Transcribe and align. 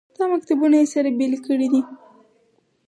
دا 0.17 0.25
مکتبونه 0.33 0.75
یې 0.81 0.87
سره 0.93 1.09
بېلې 1.17 1.39
کړې 1.45 1.67
دي. 1.73 1.81